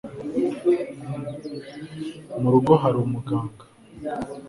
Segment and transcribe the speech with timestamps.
[2.41, 3.63] mu rugo hari umuganga